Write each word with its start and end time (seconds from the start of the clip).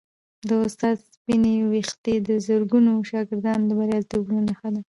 د 0.47 0.49
استاد 0.65 0.97
سپینې 1.13 1.53
ویښتې 1.71 2.15
د 2.27 2.29
زرګونو 2.47 2.91
شاګردانو 3.09 3.63
د 3.69 3.71
بریالیتوبونو 3.79 4.39
نښه 4.47 4.67
ده. 4.73 4.79